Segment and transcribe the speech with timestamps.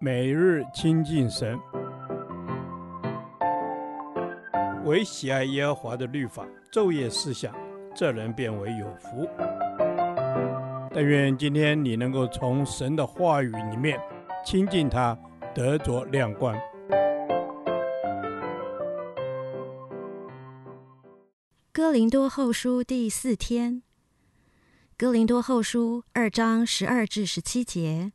[0.00, 1.58] 每日亲近神，
[4.84, 7.54] 唯喜爱耶和华的律法，昼夜思想，
[7.94, 9.28] 这人便为有福。
[10.92, 14.00] 但愿今天你能够从神的话语里面
[14.44, 15.18] 亲近他，
[15.54, 16.54] 得着亮光。
[21.72, 23.82] 哥林多后书第四天，
[24.96, 28.12] 哥林多后书二章十二至十七节。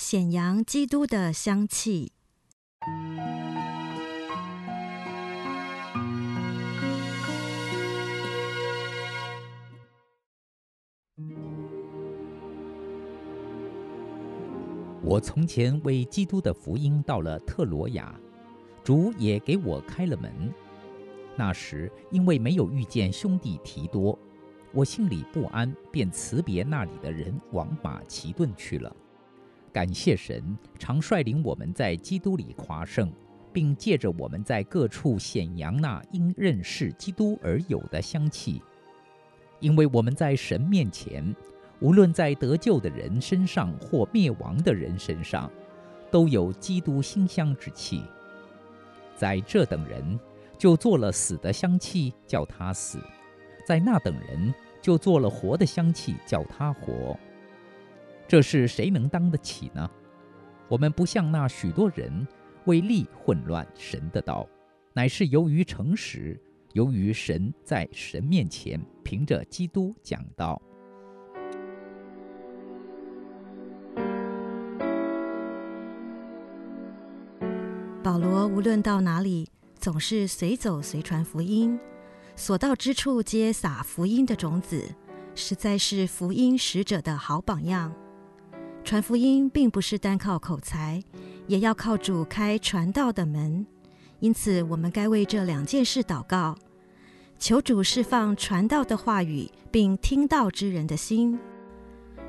[0.00, 2.10] 显扬基督的香气。
[15.02, 18.18] 我从前为基督的福音到了特罗亚，
[18.82, 20.32] 主也给我开了门。
[21.36, 24.18] 那时因为没有遇见兄弟提多，
[24.72, 28.96] 我心里不安，便辞别那里的人，往马其顿去了。
[29.72, 33.12] 感谢神，常率领我们在基督里夸胜，
[33.52, 38.60] 并借着我们在各处显扬那因认识基督而有的香气。
[39.60, 41.34] 因为我们在神面前，
[41.80, 45.50] 无论在得救的人身上或灭亡的人身上，
[46.10, 48.02] 都有基督馨香之气。
[49.14, 50.18] 在这等人，
[50.58, 52.98] 就做了死的香气，叫他死；
[53.66, 57.18] 在那等人，就做了活的香气，叫他活。
[58.30, 59.90] 这事谁能当得起呢？
[60.68, 62.24] 我们不像那许多人
[62.66, 64.46] 为利混乱神的道，
[64.92, 66.40] 乃是由于诚实，
[66.72, 70.62] 由于神在神面前凭着基督讲道。
[78.00, 81.76] 保罗无论到哪里，总是随走随传福音，
[82.36, 84.94] 所到之处皆撒福音的种子，
[85.34, 87.92] 实在是福音使者的好榜样。
[88.82, 91.02] 传福音并不是单靠口才，
[91.46, 93.64] 也要靠主开传道的门。
[94.18, 96.56] 因此，我们该为这两件事祷告，
[97.38, 101.38] 求主释放传道的话语，并听道之人的心。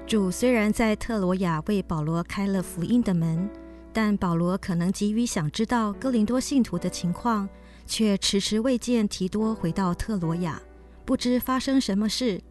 [0.05, 3.49] 主虽然在特罗亚为保罗开了福音的门，
[3.91, 7.49] 但保罗可能急于想知道哥林多信徒的情况，
[7.85, 10.61] 却迟迟未见提多回到特罗亚，
[11.05, 12.41] 不知发生什么事，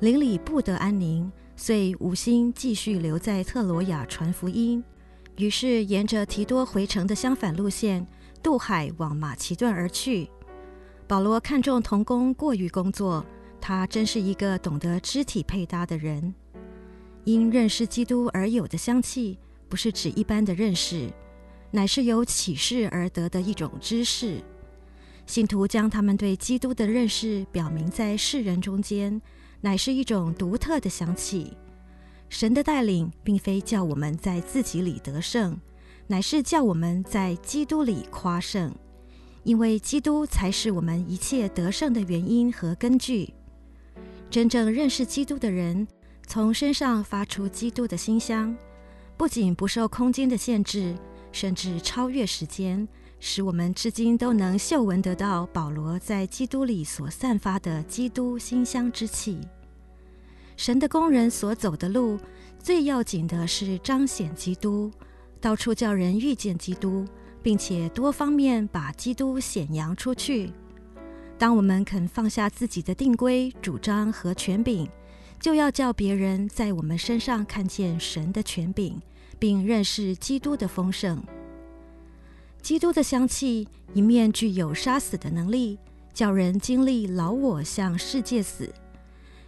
[0.00, 1.30] 邻里不得安宁。
[1.56, 4.82] 遂无心继续留在特罗亚传福音，
[5.36, 8.04] 于是沿着提多回城的相反路线
[8.42, 10.28] 渡海往马其顿而去。
[11.06, 13.24] 保罗看重童工过于工作，
[13.60, 16.34] 他真是一个懂得肢体配搭的人。
[17.22, 19.38] 因认识基督而有的香气，
[19.68, 21.08] 不是指一般的认识，
[21.70, 24.42] 乃是由启示而得的一种知识。
[25.24, 29.22] 信徒将他们对基督的认识表明在世人中间。
[29.64, 31.56] 乃是一种独特的香气。
[32.28, 35.58] 神的带领，并非叫我们在自己里得胜，
[36.06, 38.74] 乃是叫我们在基督里夸胜，
[39.42, 43.32] 因为基督才是我们一切得胜的原因和根据。
[44.28, 45.88] 真正认识基督的人，
[46.26, 48.54] 从身上发出基督的馨香，
[49.16, 50.94] 不仅不受空间的限制，
[51.32, 52.86] 甚至超越时间。
[53.20, 59.40] 使我们至今都能嗅闻得到保罗在基督里所散发的基督馨香之气。
[60.56, 62.18] 神的工人所走的路，
[62.58, 64.90] 最要紧的是彰显基督，
[65.40, 67.04] 到处叫人遇见基督，
[67.42, 70.52] 并且多方面把基督显扬出去。
[71.36, 74.88] 当我们肯放下自己的定规、主张和权柄，
[75.40, 79.00] 就要叫别人在我们身上看见神的权柄，
[79.38, 81.22] 并认识基督的丰盛。
[82.62, 85.78] 基督的香气，一面具有杀死的能力，
[86.14, 88.66] 叫人经历老我向世界死；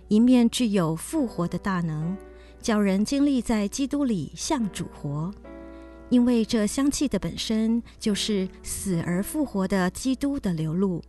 [0.08, 2.16] 一面具有复活的大能，
[2.60, 5.32] 叫人经历在基督里向主活。
[6.08, 11.02] 因为这香气的本身就是死而复活的基督的流露，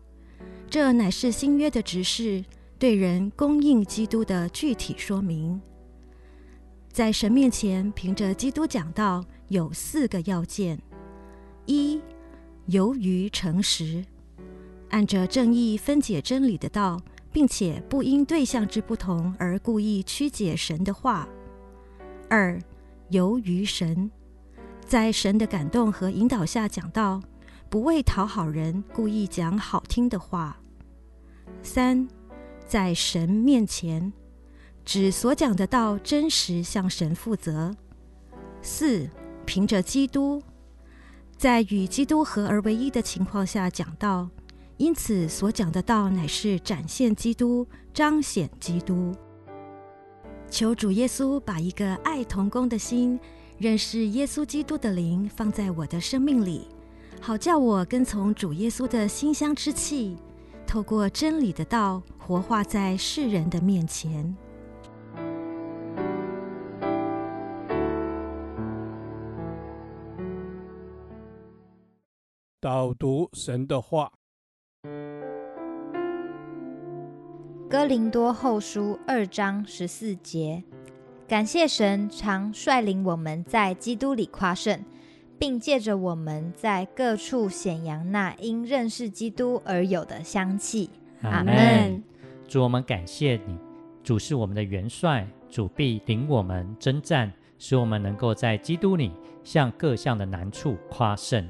[0.68, 2.44] 这乃是新约的执事
[2.80, 5.62] 对人供应基督的具体说明。
[6.92, 10.82] 在神面前凭着基督讲道，有四个要件。
[11.68, 12.02] 一，
[12.66, 14.04] 由于诚实，
[14.90, 17.00] 按着正义分解真理的道，
[17.38, 21.30] 并且不因对象之不同而故意曲解神的话。
[22.28, 22.60] 二，
[23.10, 24.10] 由于神，
[24.84, 27.22] 在神的感动和引导下讲道，
[27.70, 30.58] 不为讨好人，故意讲好听的话。
[31.62, 32.08] 三，
[32.66, 34.12] 在神面前，
[34.84, 37.72] 指所讲的道真实，向神负责。
[38.64, 39.08] 四，
[39.46, 40.42] 凭着基督。
[41.38, 44.28] 在与基督合而为一的情况下讲道，
[44.78, 49.12] 因此所讲的道乃是展现基督、彰显基督。
[50.50, 53.20] 求主耶稣把一个爱童工的心，
[53.58, 56.68] 认识耶稣基督的灵放在我的生命里，
[57.20, 60.16] 好叫我跟从主耶稣的馨香之气，
[60.68, 64.38] 透过真理的道，活化在世人的面前。
[72.60, 74.12] 导读神的话，
[77.70, 80.64] 《哥林多后书》二章十四节，
[81.28, 84.82] 感谢神常率领我们在基督里夸胜，
[85.38, 90.90] 并借着我们在各处显扬那因认识基督而有的香气。
[91.24, 92.02] 阿门。
[92.48, 93.58] 主，我们感谢你，
[94.02, 97.30] 主是我们的元帅，主必领我们征战，
[97.60, 99.12] 使我们能够在基督里
[99.44, 101.46] 向各项的难处夸胜。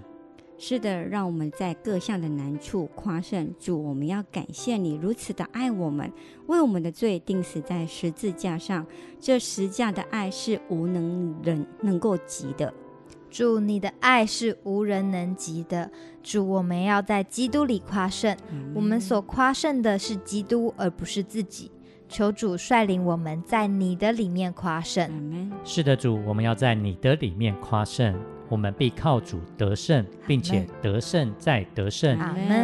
[0.59, 3.53] 是的，让我们在各项的难处夸胜。
[3.59, 6.11] 主，我们要感谢你如此的爱我们，
[6.47, 8.85] 为我们的罪定死在十字架上。
[9.19, 12.73] 这十架的爱是无能人能够及的。
[13.29, 15.91] 主，你的爱是无人能及的。
[16.23, 18.35] 主，我们要在基督里夸胜。
[18.51, 21.71] 嗯、我们所夸胜的是基督，而不是自己。
[22.09, 25.07] 求主率领我们在你的里面夸胜。
[25.11, 28.19] 嗯、是的，主，我们要在你的里面夸胜。
[28.49, 32.17] 我们必靠主得胜，并且得胜再得胜，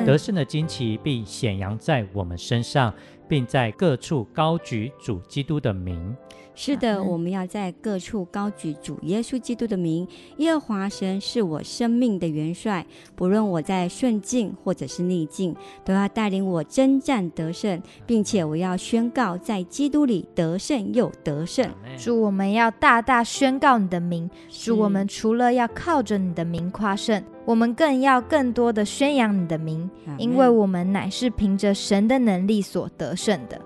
[0.05, 2.93] 得胜的旌旗必显扬在我们身上，
[3.27, 6.15] 并在各处高举主基督的名。
[6.55, 10.07] 是的，我们要在各处高举主耶稣基督的名。
[10.37, 12.85] 耶和华神是我生命的元帅，
[13.15, 21.67] 不论我在顺境或者是逆境，都要带领我征战得胜，并且我要宣告在基督里得胜又得胜。
[21.97, 24.29] 主，我们要大大宣告你的名。
[24.51, 33.59] 主，我们除了要靠着你的名夸胜，我们更要更多的宣扬你的名，因为我们乃是凭着神的能力所得胜的。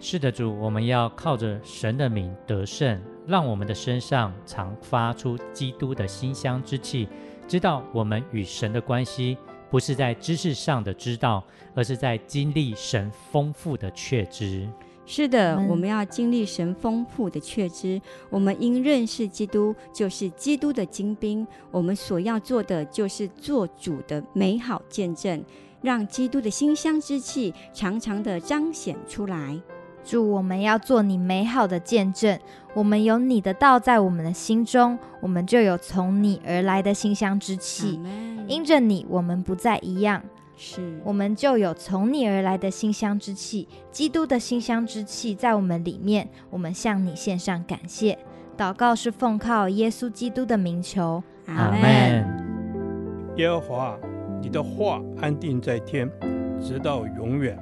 [0.00, 7.08] 是的，主，我们要靠着神的名得胜，让我们的身上常发出基督的馨香之气。
[7.46, 9.36] 知道我们与神的关系，
[9.70, 11.44] 不是在知识上的知道，
[11.74, 14.66] 而是在经历神丰富的确知。
[15.04, 18.00] 是的，我们要经历神丰富的确知。
[18.30, 21.46] 我们因认识基督，就是基督的精兵。
[21.70, 25.44] 我们所要做的，就是做主的美好见证。
[25.80, 29.60] 让基督的馨香之气常常的彰显出来。
[30.04, 32.38] 主，我们要做你美好的见证。
[32.72, 38.00] 我们有你的道在我们的心中，我们就有从你而来的馨香之气。
[38.46, 40.22] 因着你，我们不再一样。
[40.56, 43.66] 是，我们就有从你而来的馨香之气。
[43.90, 48.18] 基督的馨香之气在我们里面，我们向你献上感谢。
[48.56, 51.22] 祷告是奉靠耶稣基督的名求。
[51.46, 53.34] 阿门。
[53.36, 53.98] 耶和华。
[54.40, 56.10] 你的话安定在天，
[56.60, 57.56] 直到永远。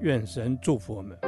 [0.00, 1.27] 愿神祝福我们。